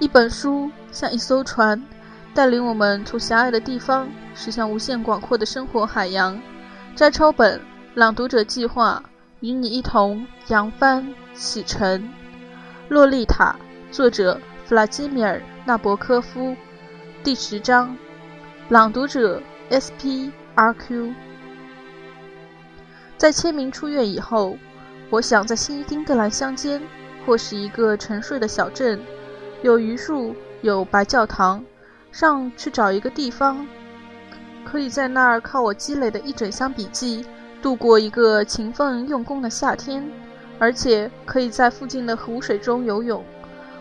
[0.00, 1.80] 一本书像一艘船，
[2.34, 6.40] 带领我们从狭隘的地方驶向无限广阔的生活海洋。
[6.96, 7.60] 摘抄本
[7.94, 9.02] 朗读者计划
[9.40, 12.08] 与你一同扬帆启程。
[12.88, 13.54] 洛丽塔，
[13.92, 15.36] 作者弗拉基米尔·
[15.66, 16.56] 纳博科夫。
[17.22, 17.94] 第十章，
[18.70, 20.32] 朗读者 S.P.
[20.54, 21.12] R.Q。
[23.18, 24.56] 在签名出院以后，
[25.10, 26.80] 我想在新英格兰乡间，
[27.26, 28.98] 或是一个沉睡的小镇，
[29.62, 31.62] 有榆树，有白教堂，
[32.10, 33.66] 上去找一个地方，
[34.64, 37.26] 可以在那儿靠我积累的一整箱笔记，
[37.60, 40.10] 度过一个勤奋用功的夏天，
[40.58, 43.22] 而且可以在附近的湖水中游泳。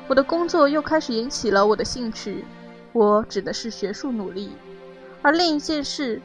[0.09, 2.43] 我的工作又开始引起了我的兴趣。
[2.91, 4.51] 我指的是学术努力，
[5.21, 6.21] 而另一件事，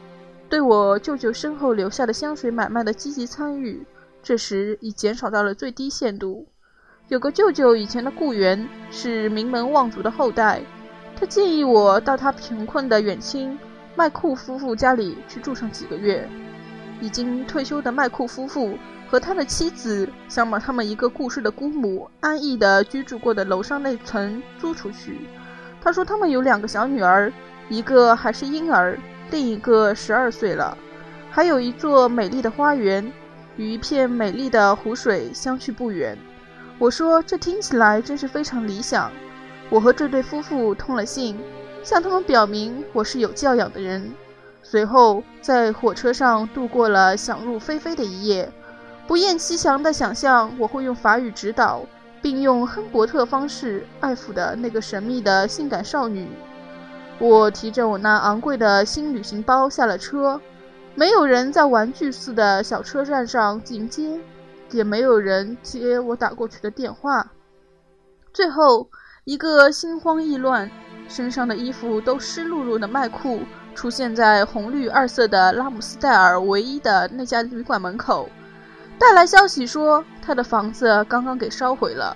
[0.49, 3.85] 对我舅舅身后留下的香水买卖的积极参与，
[4.21, 6.47] 这时已减少到了最低限度。
[7.07, 10.59] 有个舅舅以前的雇员是名门望族的后代，
[11.15, 13.57] 他建议我到他贫困的远亲
[13.95, 16.27] 麦库夫妇家里去住上几个月。
[16.99, 18.75] 已经退休的麦库夫妇
[19.07, 25.19] 和他的妻子想把他们一个故世的姑母安逸地居住过的楼上那层租出去。
[25.81, 27.31] 他说他们有两个小女儿，
[27.69, 28.97] 一个还是婴儿，
[29.29, 30.75] 另一个十二岁了，
[31.29, 33.13] 还有一座美丽的花园，
[33.57, 36.17] 与一片美丽的湖水相去不远。
[36.77, 39.11] 我说这听起来真是非常理想。
[39.69, 41.39] 我和这对夫妇通了信，
[41.83, 44.11] 向他们表明我是有教养的人。
[44.61, 48.51] 随后在火车上度过了想入非非的一夜，
[49.07, 51.85] 不厌其详地想象我会用法语指导。
[52.21, 56.27] 并用亨伯特方式爱抚的那个神秘的性感少女。
[57.19, 60.41] 我提着我那昂贵的新旅行包下了车，
[60.95, 64.19] 没有人在玩具似的小车站上迎接，
[64.75, 67.31] 也没有人接我打过去的电话。
[68.33, 68.89] 最后，
[69.23, 70.69] 一个心慌意乱、
[71.07, 73.39] 身上的衣服都湿漉漉的麦库
[73.73, 78.29] 出现在红绿二色的拉姆斯戴尔唯一的那家旅馆门口。
[78.99, 82.15] 带来消息说，他的房子刚刚给烧毁了，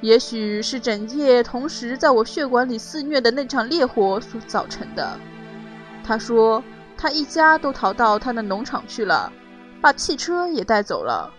[0.00, 5.16] 也许是整夜同时在我血管里肆虐的那场烈火所造成的。
[6.04, 6.62] 他说，
[6.96, 9.32] 他一家都逃到他的农场去了，
[9.80, 11.32] 把汽车也带走了。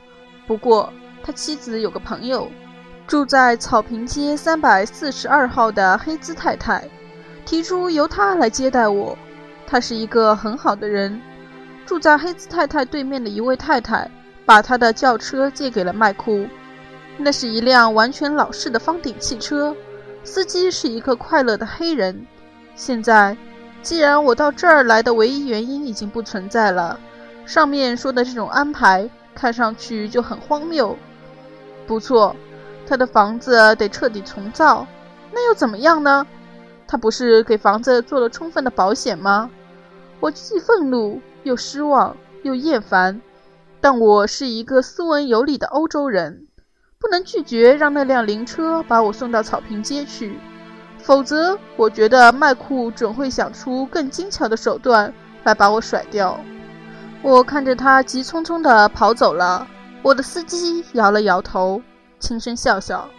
[0.48, 0.92] 不过，
[1.24, 2.50] 他妻子有个朋友，
[3.08, 6.88] 住在草坪街三百四十二号的黑兹太太，
[7.46, 9.18] 提出由他来接待我。
[9.68, 11.22] 他是一个很好的人，
[11.86, 14.10] 住在黑兹太太对面的一位太太。
[14.46, 16.46] 把他的轿车借给了麦库，
[17.18, 19.76] 那是一辆完全老式的方顶汽车，
[20.24, 22.28] 司机是一个快乐的黑人。
[22.76, 23.36] 现在，
[23.82, 27.00] 既然我到这儿来的唯一原因已经不存在了，
[27.48, 30.98] 上面说的这种安排看上去就很荒谬。
[31.86, 32.36] 不错，
[32.88, 34.88] 他的房子得彻底重造，
[35.32, 36.26] 那又怎么样呢？
[36.88, 39.52] 他不是给房子做了充分的保险吗？
[40.20, 43.22] 我既愤怒又失望又厌烦。
[43.82, 46.48] 但我是一个斯文有礼的欧洲人，
[46.98, 50.40] 不能拒绝让那辆灵车把我送到草坪街去，
[50.98, 55.14] 否则我觉得麦库准会想出更精巧的手段
[55.44, 56.40] 来把我甩掉。
[57.26, 59.68] 我看着他急匆匆地跑走了，
[60.04, 61.82] 我的司机摇了摇头，
[62.20, 63.10] 轻声笑笑。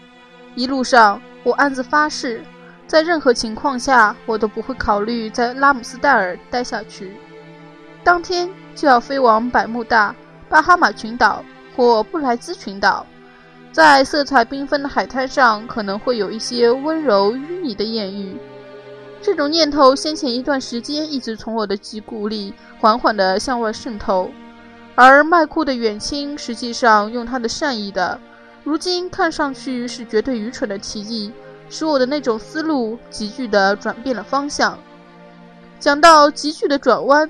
[0.55, 2.41] 一路上，我暗自发誓，
[2.87, 7.17] 在任何情况下，我都不会考虑在拉姆斯戴尔待下去。
[8.05, 10.15] 当天就要飞往百慕大。
[10.49, 11.43] 巴哈马群岛
[11.75, 13.05] 或布莱兹群岛，
[13.73, 18.39] 在色彩缤纷的海滩上，可能会有一些温柔淤泥的艳遇。
[19.27, 24.31] 这种念头先前一段时间一直从我的脊骨里缓缓地向外渗透，
[24.95, 28.21] 而麦库的远亲实际上用他的善意的，
[28.63, 31.33] 如今看上去是绝对愚蠢的提议，
[31.69, 34.79] 使我的那种思路急剧地转变了方向。
[35.81, 37.29] 讲到急剧的转弯。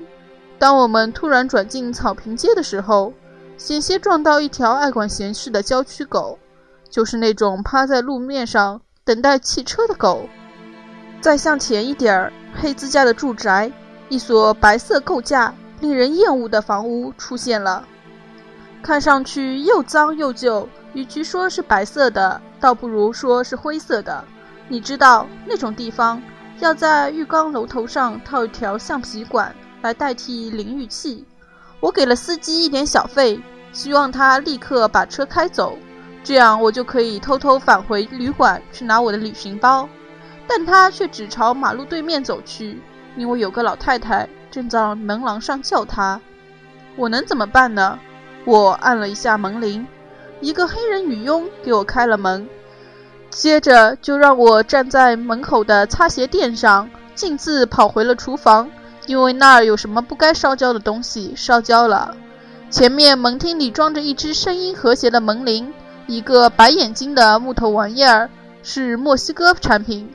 [0.59, 3.11] 当我们突然转进草坪街的时候，
[3.57, 6.37] 险些撞到一条爱管闲事的郊区狗，
[6.91, 10.29] 就是那种趴在路面上等待汽车的狗。
[11.19, 13.71] 再向前一点儿，黑兹家的住宅，
[14.09, 17.83] 一所白色构架、令人厌恶的房屋出现了，
[18.81, 20.67] 看上去又脏又旧。
[20.93, 24.23] 与其说是白色的，倒不如说是灰色的。
[24.67, 26.21] 你知道那种地方，
[26.59, 29.53] 要在浴缸楼头上套一条橡皮管。
[29.83, 31.23] 来代替淋浴器，
[31.79, 33.39] 我给了司机一点小费，
[33.71, 35.77] 希望他立刻把车开走，
[36.23, 39.87] 这样我就可以偷偷返回旅馆去拿我的旅行包。
[40.47, 42.81] 但他却只朝马路对面走去，
[43.15, 46.19] 因为有个老太太正在门廊上叫他。
[46.95, 47.99] 我能怎么办呢？
[48.45, 49.85] 我按了一下门铃，
[50.39, 52.47] 一个黑人女佣给我开了门。
[53.29, 58.69] 接着就让我站在门口的擦鞋垫上，径自跑回了厨房，
[59.05, 62.15] 因为那儿有什么不该烧焦的东西烧焦了。
[62.69, 65.73] 前面门厅里装着一只声音和谐的门铃，
[66.07, 68.29] 一个白眼睛的木头玩意儿，
[68.63, 70.09] 是墨西哥产品。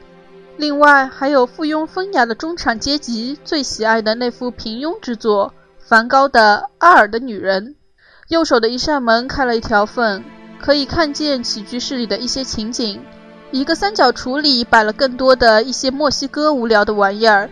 [0.62, 5.52] 另外还有附庸风雅的中产阶级最喜爱的那幅平庸之作——
[5.84, 7.70] 梵高的《阿尔的女人》。
[8.28, 10.22] 右手的一扇门开了一条缝，
[10.60, 13.02] 可以看见起居室里的一些情景。
[13.50, 17.50] 一个三角橱里摆了更多的一些墨西哥无聊的玩意儿。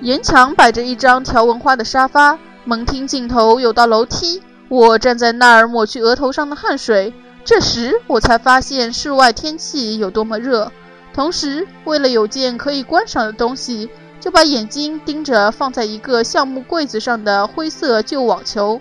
[0.00, 2.38] 沿墙摆着一张条纹花的沙发。
[2.64, 7.12] 门厅尽头有道楼梯，我站在那儿抹去额头上的汗水。
[7.44, 10.70] 这时我才发现室外天气有多么热。
[11.12, 18.80] 同时，为了有件可以观赏的东西，就把眼睛盯着放在一个橡木柜子上的灰色旧网球。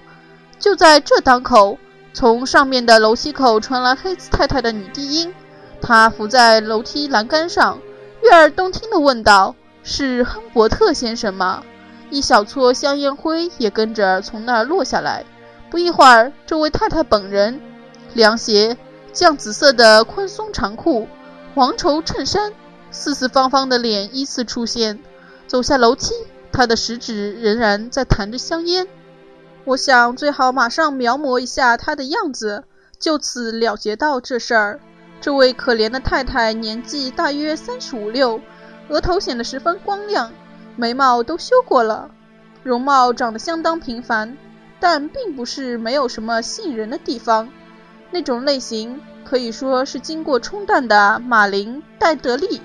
[0.57, 1.78] 就在这当口，
[2.13, 5.33] 从上面的楼梯口传来黑子太太的女低音，
[5.81, 7.80] 她伏在楼梯栏杆上，
[8.22, 11.63] 悦耳动听地问道：“是亨伯特先生吗？”
[12.12, 15.25] 一小撮香烟灰也跟着从那儿落下来。
[15.69, 17.60] 不一会儿，这位太太本人，
[18.13, 18.77] 凉鞋、
[19.13, 21.07] 酱紫色的宽松长裤、
[21.53, 22.53] 黄绸衬衫，
[22.92, 25.00] 四四方方的脸依次出现，
[25.48, 26.13] 走下楼梯。
[26.53, 28.88] 他的食指仍然在弹着香烟。
[29.63, 32.63] 我想最好马上描摹一下他的样子，
[33.00, 34.80] 就此了结到这事儿。
[35.21, 38.42] 这位可怜的太太年纪大约三十五六，
[38.89, 40.31] 额头显得十分光亮。
[40.75, 42.09] 眉毛都修过了，
[42.63, 44.38] 容貌长得相当平凡，
[44.80, 47.50] 但并不是没有什么吸引人的地方。
[48.12, 52.62] 那种类型可以说是经过冲淡的马林·戴德利。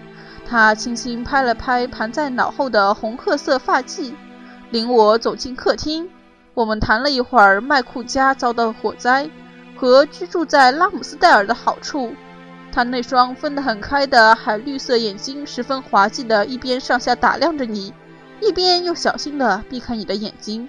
[0.49, 4.13] 他轻轻拍了拍盘在脑后的红褐色发髻，
[4.71, 6.09] 领我走进客厅。
[6.55, 9.29] 我们谈了一会儿麦库家遭到火灾
[9.77, 12.15] 和居住在拉姆斯戴尔的好处。
[12.73, 17.93] 他那双分得很开的海绿色眼睛，十分滑稽的，一边上下打量着你，
[18.41, 20.69] 一边又小心地避开你的眼睛。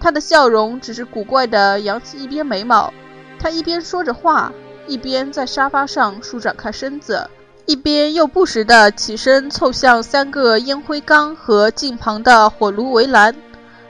[0.00, 2.92] 他的笑容只是古怪地扬起一边眉毛。
[3.38, 4.52] 他一边说着话，
[4.86, 7.28] 一边在沙发上舒展开身子，
[7.66, 13.34] 一边又不时地起身凑向三个烟灰缸和近旁的火炉围栏，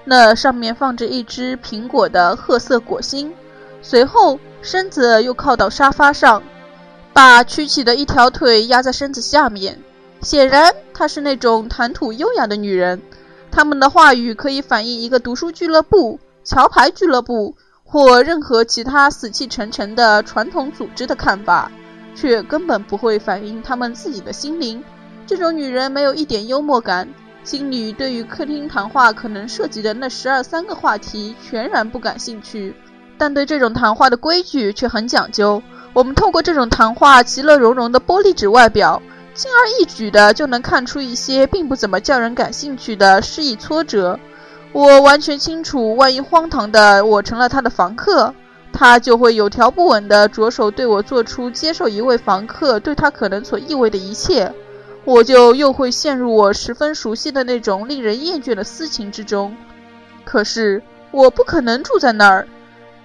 [0.05, 3.33] 那上面放着一只苹果的褐色果心。
[3.83, 6.43] 随后，身子又靠到沙发上。
[7.13, 9.81] 把曲起的一条腿压在身子下面，
[10.21, 13.01] 显然她是那种谈吐优雅的女人。
[13.51, 17.57] 他们的话语可以反映一个读书俱乐部、桥牌俱乐部
[17.87, 21.71] 或任何其他死气沉沉的传统组织的看法，
[22.15, 24.83] 却根本不会反映他们自己的心灵。
[25.27, 27.09] 这种女人没有一点幽默感，
[27.45, 32.75] 心里对于客厅谈话可能涉及的那十二三个话题全然不感兴趣，
[33.17, 35.63] 但对这种谈话的规矩却很讲究。
[35.93, 39.01] 我们透过这种谈话其乐融融的玻璃纸外表，
[39.35, 44.19] 轻而易举的就能看出一些并不怎么叫人感兴趣的失意挫折。
[44.77, 48.35] 我完全清楚，万一荒唐的我成了他的房客，
[48.75, 54.53] 他就会有条不紊地着手对我做出接受一位房客对他可能所意味的一切，
[55.07, 59.57] 我就又会陷入我十分熟悉的那种令人厌倦的私情之中。
[60.27, 62.47] 可是我不可能住在那儿，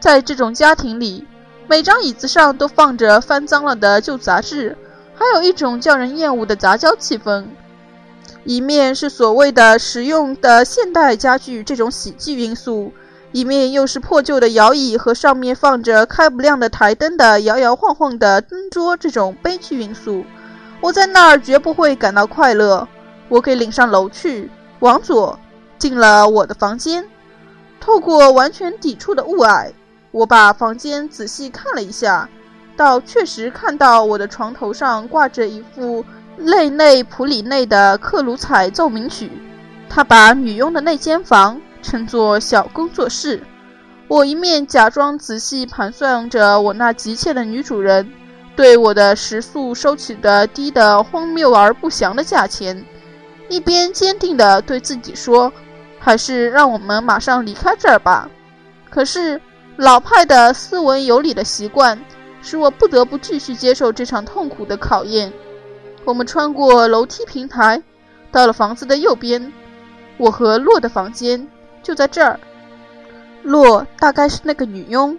[0.02, 1.26] 在这种家庭里。
[1.70, 4.78] 每张椅子上都放着翻脏了的旧杂志，
[5.16, 7.46] 还有一种叫人厌恶的杂交气氛。
[8.44, 12.92] 一面是所谓的实用的现代家具这种喜剧因素，
[13.32, 20.26] 一面又是破旧的摇椅和上面放着开不亮的台灯的摇摇晃晃的灯桌这种悲剧因素。
[20.82, 22.88] 我在那儿绝不会感到快乐。
[23.30, 25.40] 我给领上楼去，往左
[25.78, 27.08] 进了我的房间，
[27.80, 29.72] 透过完全抵触的雾霭。
[30.12, 32.28] 我把房间仔细看了一下，
[32.76, 36.04] 倒确实看到我的床头上挂着一副
[36.44, 39.32] 内内普里内的克鲁采奏鸣曲。
[39.90, 43.42] 他把女佣的那间房称作小工作室。
[44.08, 48.12] 我一面假装仔细盘算着我那急切的女主人
[48.56, 52.86] 对我的食宿收取的低的荒谬而不祥的价钱，
[53.50, 55.52] 一边坚定地对自己说
[56.00, 58.30] ：“还是让我们马上离开这儿吧。”
[58.90, 59.40] 可是。
[59.78, 61.98] 老派的斯文有礼的习惯
[62.44, 65.32] 使我不得不继续接受这场痛苦的考验。
[66.06, 67.82] 我们穿过楼梯平台，
[68.32, 69.52] 到了房子的右边。
[70.18, 71.48] 我和洛的房间
[71.82, 72.40] 就在这儿。
[73.44, 75.18] 洛大概是那个女佣。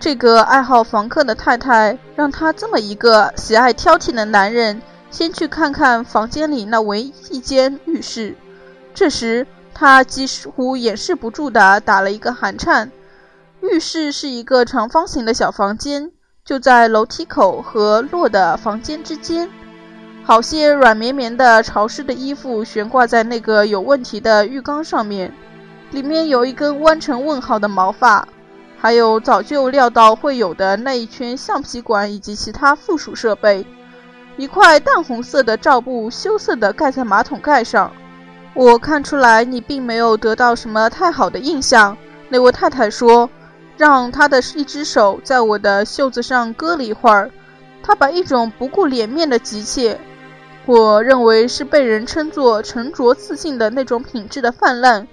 [0.00, 8.34] 这个爱好房客的太太让她这么一个喜爱挑剔的男人先去看看房间里那唯一一间浴室。
[8.94, 12.90] 这时，他几乎掩饰不住地打了一个寒颤。
[13.60, 16.10] 浴室是一个长方形的小房间，
[16.44, 19.48] 就在楼梯口和洛的房间之间。
[20.24, 25.32] 好些软绵绵的潮湿的衣服悬挂在那个有问题的浴缸上面，
[25.90, 28.26] 里面有一根弯成问号的毛发，
[28.78, 33.66] 还有早就料到会有的那一圈橡皮管以及其他附属设备。
[34.36, 37.92] 一块淡红色的罩布羞涩地盖在马桶盖上。
[38.54, 41.96] 我看出来你并没有得到什么太好的印象。
[42.28, 43.28] 那位太太说，
[43.76, 47.30] 让她的一只手在我的袖子上搁了一会儿。
[47.82, 49.98] 她把一种不顾脸面的急切。
[50.64, 55.08] 我认为是被人称作沉着自信的那种品质的泛滥，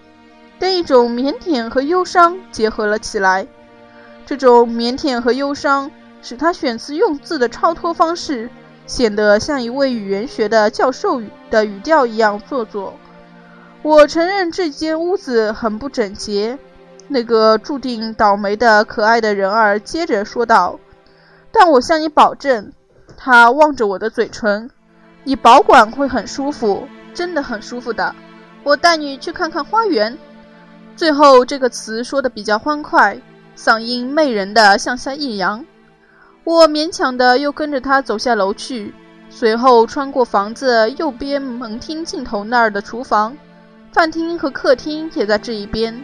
[0.60, 3.48] 跟一种腼腆和忧伤结合了起来。
[4.28, 5.90] 这种腼腆和忧伤
[6.22, 8.50] 使他选词用字的超脱方式
[8.86, 12.94] 显得像一位语言学的教授语的语调一样做作。
[13.82, 16.60] 我承认这间屋子很不整洁。
[17.08, 20.80] 那个注定倒霉的可爱的人儿接着说道
[21.52, 22.72] ：“但我向你保证。”
[23.18, 24.70] 他望着我的嘴唇。
[25.24, 28.16] 你保管会很舒服，真的很舒服的。
[28.64, 30.18] 我带你去看看花园。
[30.96, 33.20] 最后这个词说的比较欢快，
[33.56, 35.66] 嗓音媚人的向下一扬。
[36.44, 38.94] 我勉强的又跟着他走下楼去，
[39.30, 43.38] 随后穿过房子右边门厅尽头那儿的厨房，
[43.94, 46.04] 饭厅和客厅也在这一边。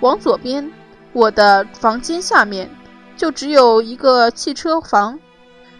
[0.00, 0.70] 往左边，
[1.12, 2.68] 我的房间下面
[3.16, 5.18] 就只有一个汽车房。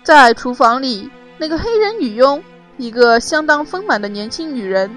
[0.03, 2.43] 在厨房里，那个黑人女佣。
[2.79, 4.91] 一个相当丰满的年轻女人，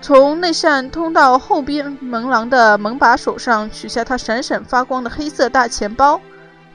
[0.00, 6.20] 从那扇通到后边门廊的门把手上取下她闪闪发光的黑色大钱包，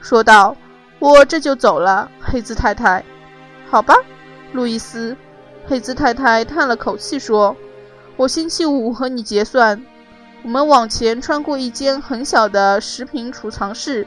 [0.00, 0.56] 说道
[0.98, 3.04] ：“我这就走了，黑兹太太。
[3.70, 3.94] ”“好吧，
[4.52, 5.16] 路易斯。”
[5.66, 7.56] 黑兹太太叹了口气说
[8.16, 9.82] ：“我星期五和你结算。”
[10.44, 14.06] 我们往前穿过一间很小的食品储藏室，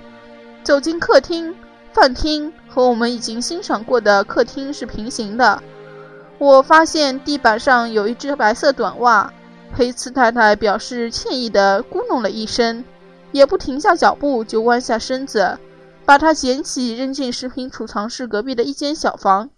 [0.63, 1.55] 走进客厅。
[1.93, 5.63] 饭厅和我们已经欣赏过的客厅是平行的。
[6.39, 9.33] 我发现地板上有一只白色短袜，
[9.73, 12.83] 黑茨太太表示歉意地咕哝了一声，
[13.31, 15.57] 也不停下脚步，就弯下身子，
[16.05, 19.49] 把它捡起扔进食品储藏室隔壁的一间小房。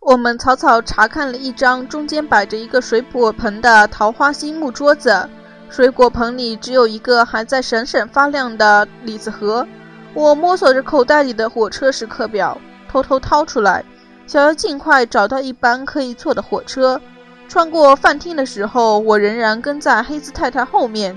[0.00, 5.28] 我们草草查看了一张中间摆着一个水果盆的桃花心木桌子，
[5.68, 9.66] 水果盆里只有一个还在闪闪发亮的李子盒。
[10.14, 12.56] 我摸索着口袋里的火车时刻表，
[12.88, 13.84] 偷偷掏出来。
[14.28, 17.00] 想要尽快找到一班可以坐的火车。
[17.48, 21.16] 穿过饭厅的时候，我仍然跟在黑兹太太后面。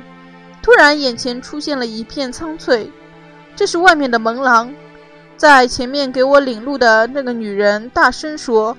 [0.64, 2.90] 突然，眼前出现了一片苍翠，
[3.54, 4.74] 这是外面的门廊。
[5.36, 8.78] 在前面给我领路的那个女人大声说。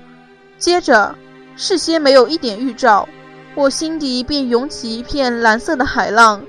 [0.57, 1.13] 接着，
[1.55, 3.07] 事先没有一点预兆，
[3.53, 6.41] 我心底便涌起一片蓝色的海浪。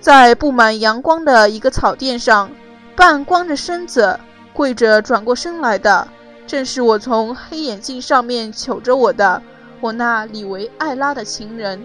[0.00, 2.48] 在布满阳光的一个草垫上，
[2.94, 4.18] 半光着身子，
[4.54, 6.08] 跪着转过身来的。
[6.46, 9.42] 正是我从黑眼镜上面瞅着我的，
[9.80, 11.82] 我那李维艾拉的情人。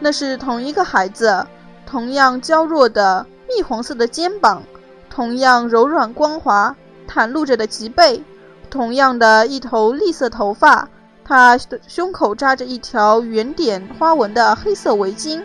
[0.00, 1.46] 那是同一个孩子，
[1.86, 4.62] 同样娇弱的蜜黄色的肩膀，
[5.10, 6.76] 同样柔软光滑
[7.08, 8.22] 袒露着的脊背，
[8.70, 10.88] 同样的一头栗色头发。
[11.24, 15.42] 他的胸口扎着一条圆点花纹的黑色围巾，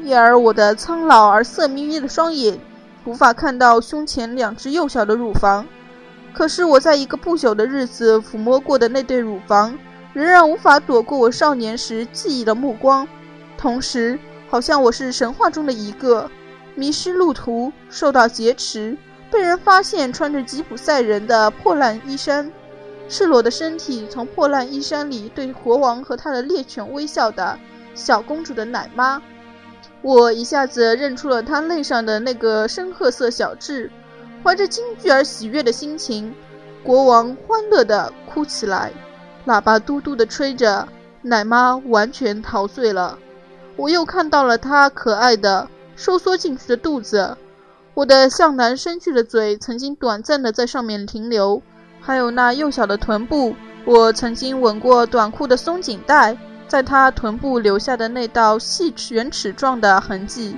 [0.00, 2.58] 因而我的苍老而色眯眯的双眼
[3.04, 5.66] 无法看到胸前两只幼小的乳房。
[6.32, 9.76] 可是我在一个不朽的日子抚摸过的那对乳房，
[10.12, 13.06] 仍然无法躲过我少年时记忆的目光。
[13.56, 14.18] 同时，
[14.48, 16.30] 好像我是神话中的一个
[16.74, 18.96] 迷失路途、受到劫持、
[19.30, 22.52] 被人发现穿着吉普赛人的破烂衣衫、
[23.08, 27.58] 赤裸的身体从破烂衣衫里对国王和他的猎犬微笑的
[27.94, 29.20] 小公主的奶妈。
[30.02, 33.90] 我一下子认出了她肋上的那个深褐色小痣。
[34.42, 36.34] 怀着惊惧而喜悦的心情，
[36.82, 38.92] 国王欢乐地哭起来，
[39.46, 40.88] 喇叭嘟嘟地吹着，
[41.22, 43.18] 奶妈完全陶醉了。
[43.76, 47.36] 我又看到了她可爱的收缩进去的肚子，
[47.94, 51.60] 我的向南伸去的嘴曾经短暂地在上面停留，
[52.00, 53.54] 还有那幼小的臀部，
[53.84, 60.56] 我曾经吻过短裤的松紧带，在她臀部留下的那道细圆齿状的痕迹，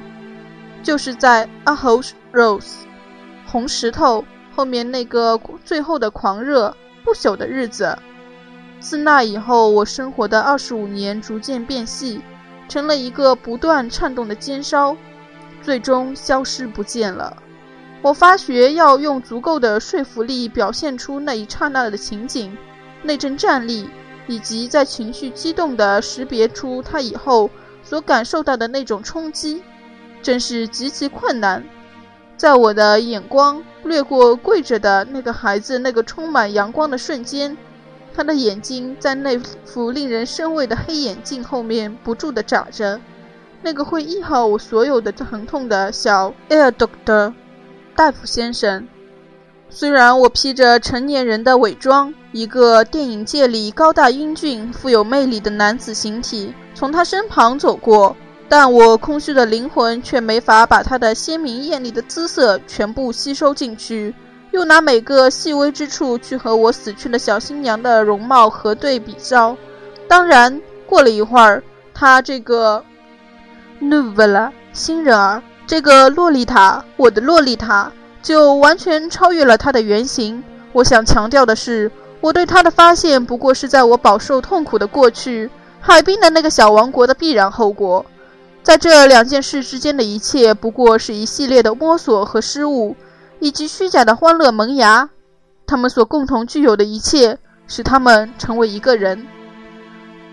[0.83, 2.90] 就是在 A Rose Rose。
[3.51, 7.99] 红石头后面那个最后的狂热不朽的日子，
[8.79, 12.21] 自那以后，我生活的二十五年逐渐变细，
[12.69, 14.97] 成了一个不断颤动的尖梢，
[15.63, 17.37] 最终消失不见了。
[18.03, 22.57] 我发觉要用足够的说服力表现出那一刹那的情景，
[23.03, 23.91] 那阵战栗，
[24.29, 27.51] 以及在情绪激动地识别出他以后
[27.83, 29.61] 所感受到的那种冲击，
[30.23, 31.65] 真是极其困难。
[32.41, 37.55] 在我的眼光掠过跪着的那个孩子那个充满阳光的瞬间，
[38.15, 42.99] 他的眼睛在那副令人生畏的黑眼镜后面不住地眨着。
[43.61, 47.35] 那个会医好我所有的疼痛的小 Air Doctor
[47.95, 48.89] 大夫先生，
[49.69, 58.17] 虽然我披着成年人的伪装，一个电影界里高大英俊、富有魅力的男子形体从他身旁走过。
[58.51, 64.13] 但我空虚的灵魂却没法把她的鲜明艳丽的姿色全部吸收进去，
[64.51, 69.57] 又拿每个细微之处去和我死去的小新娘的容貌核对比照。
[70.09, 71.63] 当然，过了一会儿，
[71.95, 72.85] 她这个
[73.81, 80.43] Novella 新人儿，这个洛丽塔，我的洛丽塔，就完全超越了她的原型。
[80.73, 81.89] 我想强调的是，
[82.21, 88.05] 我对她的发现不过是在我饱受痛苦的过去，海滨的那个小王国的必然后果。
[88.63, 92.95] 在这两件事之间的一切，不过是一系列的摸索和失误，
[93.41, 95.09] 以及虚假的欢乐萌芽。
[95.67, 99.27] 他们所共同具有的一切，使他们成为一个人。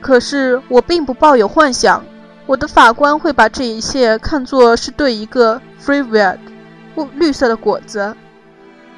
[0.01, 2.03] 可是我并不抱有幻想，
[2.45, 6.37] 我的法官会把这一切看作是对一个 freeweed
[7.13, 8.13] 绿色的果子，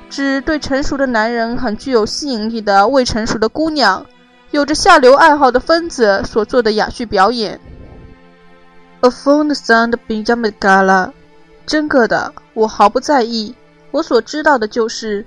[0.09, 4.05] 指对成熟的男人很具有吸引力的未成熟的姑娘，
[4.51, 7.59] 有着下流爱好的分子所做的哑剧表演。
[9.01, 11.13] A phone sound Benjamin Gala，
[11.65, 13.55] 真个的，我毫不在意。
[13.91, 15.25] 我所知道的就是，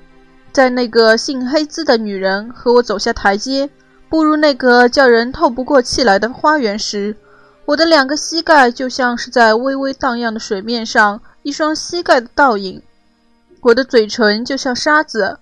[0.52, 3.70] 在那个姓黑兹的女人和我走下台阶，
[4.10, 7.16] 步入那个叫人透不过气来的花园时，
[7.64, 12.82] 我的两个膝盖就像是在微微荡漾的水面上一双膝盖的倒影，
[13.62, 15.38] 我的嘴唇就像沙子，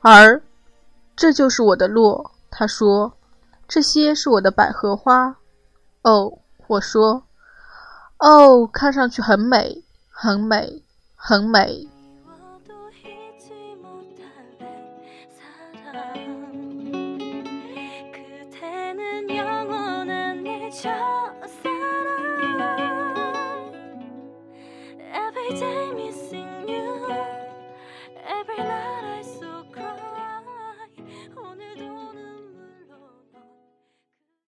[0.00, 0.40] 而
[1.14, 2.32] 这就是我的落。
[2.50, 3.12] 他说
[3.68, 5.36] ：“这些是我的百合花。”
[6.02, 7.24] 哦，我说。
[8.24, 10.82] 哦，看上去很美，很美，
[11.14, 11.86] 很美。